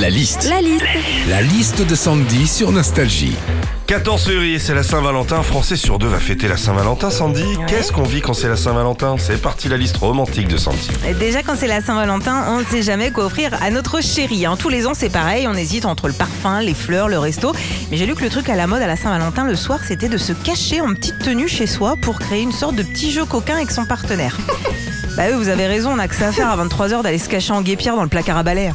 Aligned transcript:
La 0.00 0.08
liste. 0.08 0.48
La 0.48 0.60
liste. 0.62 0.84
La 1.28 1.42
liste 1.42 1.82
de 1.86 1.94
Sandy 1.94 2.46
sur 2.46 2.72
Nostalgie. 2.72 3.34
14 3.86 4.24
février, 4.24 4.58
c'est 4.58 4.74
la 4.74 4.82
Saint-Valentin. 4.82 5.36
Un 5.38 5.42
Français 5.42 5.76
sur 5.76 5.98
deux 5.98 6.06
va 6.06 6.18
fêter 6.18 6.48
la 6.48 6.56
Saint-Valentin. 6.56 7.10
Sandy, 7.10 7.44
qu'est-ce 7.66 7.92
qu'on 7.92 8.04
vit 8.04 8.20
quand 8.20 8.32
c'est 8.32 8.48
la 8.48 8.56
Saint-Valentin? 8.56 9.16
C'est 9.18 9.40
parti 9.42 9.68
la 9.68 9.76
liste 9.76 9.96
romantique 9.98 10.48
de 10.48 10.56
Sandy. 10.56 10.88
Et 11.06 11.12
Déjà, 11.14 11.42
quand 11.42 11.54
c'est 11.56 11.66
la 11.66 11.80
Saint-Valentin, 11.82 12.44
on 12.48 12.60
ne 12.60 12.64
sait 12.64 12.82
jamais 12.82 13.10
quoi 13.10 13.24
offrir 13.26 13.50
à 13.60 13.70
notre 13.70 14.00
chérie. 14.02 14.46
hein. 14.46 14.56
Tous 14.58 14.68
les 14.68 14.86
ans, 14.86 14.94
c'est 14.94 15.10
pareil. 15.10 15.46
On 15.48 15.54
hésite 15.54 15.84
entre 15.84 16.06
le 16.08 16.14
parfum, 16.14 16.60
les 16.60 16.74
fleurs, 16.74 17.08
le 17.08 17.18
resto. 17.18 17.52
Mais 17.90 17.96
j'ai 17.96 18.06
lu 18.06 18.14
que 18.14 18.22
le 18.22 18.30
truc 18.30 18.48
à 18.48 18.56
la 18.56 18.66
mode 18.66 18.82
à 18.82 18.86
la 18.86 18.96
Saint-Valentin 18.96 19.44
le 19.44 19.56
soir, 19.56 19.80
c'était 19.86 20.08
de 20.08 20.18
se 20.18 20.32
cacher 20.32 20.80
en 20.80 20.94
petite 20.94 21.18
tenue 21.18 21.48
chez 21.48 21.66
soi 21.66 21.96
pour 22.00 22.18
créer 22.20 22.42
une 22.42 22.52
sorte 22.52 22.76
de 22.76 22.82
petit 22.82 23.10
jeu 23.10 23.24
coquin 23.24 23.56
avec 23.56 23.70
son 23.70 23.84
partenaire. 23.84 24.36
bah 25.16 25.24
oui, 25.28 25.34
vous 25.36 25.48
avez 25.48 25.66
raison, 25.66 25.90
on 25.92 25.98
a 25.98 26.08
que 26.08 26.14
ça 26.14 26.28
à 26.28 26.32
faire 26.32 26.48
à 26.48 26.64
23h 26.64 27.02
d'aller 27.02 27.18
se 27.18 27.28
cacher 27.28 27.52
en 27.52 27.60
guépière 27.60 27.96
dans 27.96 28.02
le 28.04 28.08
placard 28.08 28.36
à 28.38 28.42
balai. 28.42 28.70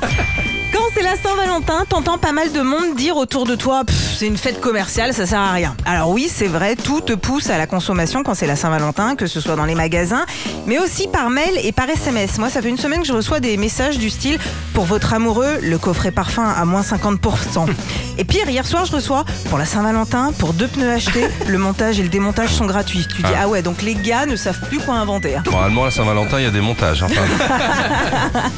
Saint-Valentin, 1.22 1.86
t'entends 1.88 2.18
pas 2.18 2.32
mal 2.32 2.52
de 2.52 2.62
monde 2.62 2.96
dire 2.96 3.16
autour 3.16 3.46
de 3.46 3.56
toi 3.56 3.84
c'est 4.16 4.28
une 4.28 4.38
fête 4.38 4.62
commerciale, 4.62 5.14
ça 5.14 5.26
sert 5.26 5.40
à 5.40 5.52
rien. 5.52 5.76
Alors 5.86 6.10
oui, 6.10 6.30
c'est 6.34 6.48
vrai, 6.48 6.76
tout 6.76 7.02
te 7.02 7.14
pousse 7.14 7.50
à 7.50 7.58
la 7.58 7.68
consommation 7.68 8.23
quand 8.23 8.34
c'est 8.34 8.48
la 8.48 8.56
Saint-Valentin, 8.56 9.16
que 9.16 9.28
ce 9.28 9.42
soit 9.42 9.58
dans 9.58 9.66
les 9.66 9.76
magasins, 9.76 10.26
mais 10.66 10.80
aussi 10.80 11.08
par 11.08 11.30
mail 11.30 11.59
et 11.64 11.73
par 11.73 11.90
SMS. 11.90 12.38
Moi, 12.38 12.50
ça 12.50 12.62
fait 12.62 12.70
une 12.70 12.78
semaine 12.78 13.02
que 13.02 13.08
je 13.08 13.14
reçois 13.14 13.42
des 13.42 13.58
messages 13.58 13.98
du 13.98 14.09
style 14.09 14.40
pour 14.73 14.86
votre 14.86 15.14
amoureux, 15.14 15.59
le 15.62 15.78
coffret 15.78 16.12
parfum 16.12 16.46
à 16.46 16.64
moins 16.64 16.82
50%. 16.82 17.68
Et 18.18 18.24
pire, 18.24 18.50
hier 18.50 18.66
soir, 18.66 18.86
je 18.86 18.92
reçois 18.94 19.26
pour 19.50 19.58
la 19.58 19.66
Saint-Valentin, 19.66 20.32
pour 20.40 20.54
deux 20.54 20.68
pneus 20.68 20.92
achetés, 20.92 21.26
le 21.48 21.58
montage 21.58 22.00
et 22.00 22.04
le 22.04 22.10
démontage 22.10 22.50
sont 22.50 22.66
gratuits. 22.66 23.06
Tu 23.16 23.22
dis 23.23 23.30
ah 23.38 23.48
ouais, 23.48 23.62
donc 23.62 23.82
les 23.82 23.96
gars 23.96 24.26
ne 24.26 24.36
savent 24.36 24.60
plus 24.70 24.80
quoi 24.80 24.96
inventer. 24.96 25.36
hein. 25.36 25.44
Normalement, 25.46 25.86
la 25.86 25.92
Saint-Valentin, 25.92 26.40
il 26.40 26.44
y 26.44 26.48
a 26.48 26.52
des 26.52 26.62
montages. 26.62 27.04
hein. 27.04 27.08
Enfin, 27.09 27.22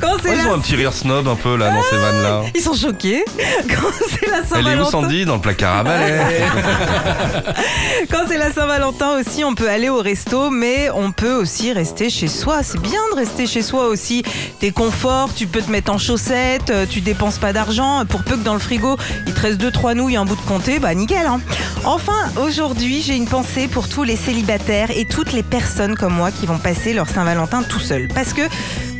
Quand 0.00 0.12
c'est 0.22 0.30
ouais, 0.30 0.36
ils 0.42 0.46
ont 0.48 0.54
un 0.54 0.58
petit 0.58 0.76
rire 0.76 0.92
snob 0.92 1.26
un 1.28 1.34
peu 1.34 1.56
là 1.56 1.70
dans 1.70 1.82
ces 1.82 1.96
vannes-là. 1.96 2.42
Ils 2.54 2.60
sont 2.60 2.74
choqués. 2.74 3.24
Quand 3.68 3.88
c'est 4.08 4.26
la 4.28 4.38
Elle 4.38 4.66
est 4.66 4.70
où 4.80 4.84
Saint-Valentin. 4.84 4.90
Sandy? 4.90 5.24
Dans 5.24 5.34
le 5.36 5.40
placard 5.40 5.78
à 5.78 5.84
balai. 5.84 6.18
Quand 8.10 8.24
c'est 8.28 8.38
la 8.38 8.52
Saint-Valentin 8.52 9.18
aussi, 9.18 9.44
on 9.44 9.54
peut 9.54 9.68
aller 9.68 9.88
au 9.88 9.98
resto, 10.00 10.50
mais 10.50 10.90
on 10.94 11.10
peut 11.12 11.32
aussi 11.34 11.72
rester 11.72 12.10
chez 12.10 12.28
soi. 12.28 12.62
C'est 12.62 12.80
bien 12.80 13.00
de 13.12 13.16
rester 13.16 13.46
chez 13.46 13.62
soi 13.62 13.86
aussi. 13.86 14.22
T'es 14.60 14.70
confort, 14.70 15.30
tu 15.34 15.46
peux 15.46 15.60
te 15.62 15.70
mettre 15.70 15.90
en 15.92 15.98
chaussettes, 15.98 16.70
euh, 16.70 16.86
tu 16.88 17.00
dépenses 17.00 17.38
pas 17.38 17.52
d'argent. 17.52 18.04
Pour 18.06 18.22
peu 18.22 18.36
que 18.36 18.44
dans 18.44 18.54
le 18.54 18.60
frigo, 18.60 18.85
il 19.26 19.34
te 19.34 19.40
reste 19.40 19.58
deux 19.58 19.70
trois 19.70 19.94
nouilles, 19.94 20.16
un 20.16 20.24
bout 20.24 20.36
de 20.36 20.40
comté, 20.42 20.78
bah 20.78 20.94
nickel. 20.94 21.26
Hein. 21.26 21.40
Enfin, 21.84 22.30
aujourd'hui, 22.40 23.02
j'ai 23.02 23.14
une 23.16 23.26
pensée 23.26 23.68
pour 23.68 23.88
tous 23.88 24.02
les 24.02 24.16
célibataires 24.16 24.90
et 24.90 25.04
toutes 25.06 25.32
les 25.32 25.42
personnes 25.42 25.96
comme 25.96 26.14
moi 26.14 26.30
qui 26.30 26.46
vont 26.46 26.58
passer 26.58 26.92
leur 26.92 27.08
Saint-Valentin 27.08 27.62
tout 27.62 27.80
seuls. 27.80 28.08
Parce 28.14 28.32
que 28.32 28.42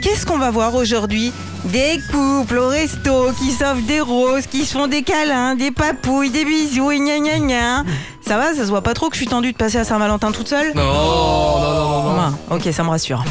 qu'est-ce 0.03 0.25
qu'on 0.27 0.39
va 0.39 0.51
voir 0.51 0.75
aujourd'hui? 0.75 1.33
Des 1.65 2.01
couples 2.13 2.59
au 2.59 2.69
resto 2.69 3.33
qui 3.41 3.51
s'offrent 3.51 3.85
des 3.89 4.01
roses, 4.01 4.47
qui 4.47 4.65
se 4.65 4.73
font 4.75 4.87
des 4.87 5.03
câlins, 5.03 5.57
des 5.57 5.73
papouilles, 5.73 6.31
des 6.31 6.45
bisous, 6.45 6.93
et 6.93 7.01
gna 7.01 7.19
gna 7.19 7.39
gna. 7.41 7.85
Ça 8.25 8.37
va, 8.37 8.55
ça 8.55 8.63
se 8.63 8.69
voit 8.69 8.83
pas 8.83 8.95
trop 8.95 9.09
que 9.09 9.15
je 9.17 9.21
suis 9.21 9.27
tendue 9.27 9.51
de 9.53 9.57
passer 9.57 9.79
à 9.79 9.85
Saint-Valentin 9.85 10.31
toute 10.31 10.47
seule? 10.49 10.73
Non, 10.77 10.85
non, 10.85 10.93
non, 10.93 12.13
non. 12.13 12.21
Ah, 12.21 12.33
Ok, 12.55 12.69
ça 12.73 12.85
me 12.85 12.91
rassure. 12.91 13.25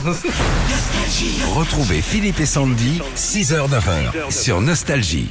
Retrouvez 1.56 2.02
Philippe 2.02 2.40
et 2.42 2.46
Sandy, 2.46 3.02
6h-9h 3.16 4.32
sur 4.32 4.60
Nostalgie. 4.60 5.30